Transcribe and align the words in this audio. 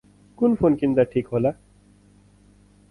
कुन 0.37 0.55
फोन 0.55 0.75
किन्दा 0.75 1.03
ठीक 1.03 1.27
होला? 1.27 1.51